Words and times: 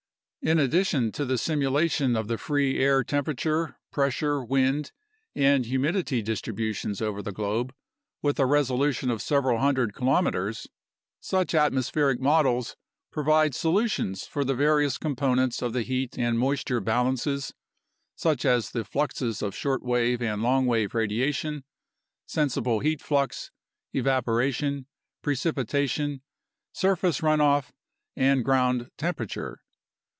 In 0.43 0.57
addition 0.57 1.11
to 1.11 1.23
the 1.23 1.35
simula 1.35 1.87
tion 1.91 2.15
of 2.15 2.27
the 2.27 2.39
free 2.39 2.79
air 2.79 3.03
temperature, 3.03 3.77
pressure, 3.91 4.43
wind, 4.43 4.91
and 5.35 5.67
humidity 5.67 6.23
distribu 6.23 6.73
tions 6.73 6.99
over 6.99 7.21
the 7.21 7.31
globe 7.31 7.75
with 8.23 8.39
a 8.39 8.47
resolution 8.47 9.11
of 9.11 9.21
several 9.21 9.59
hundred 9.59 9.93
kilometers, 9.93 10.67
such 11.19 11.53
atmospheric 11.53 12.19
models 12.19 12.75
provide 13.11 13.53
solutions 13.53 14.25
for 14.25 14.43
the 14.43 14.55
various 14.55 14.97
components 14.97 15.61
of 15.61 15.73
the 15.73 15.83
heat 15.83 16.17
and 16.17 16.39
moisture 16.39 16.79
balances, 16.81 17.53
such 18.15 18.43
as 18.43 18.71
the 18.71 18.83
fluxes 18.83 19.43
of 19.43 19.53
shortwave 19.53 20.23
and 20.23 20.41
long 20.41 20.65
wave 20.65 20.95
radiation, 20.95 21.63
sensible 22.25 22.79
heat 22.79 22.99
flux, 22.99 23.51
evaporation, 23.93 24.87
precipitation, 25.21 26.23
sur 26.73 26.95
face 26.95 27.21
runoff, 27.21 27.69
and 28.15 28.43
ground 28.43 28.89
temperature. 28.97 29.61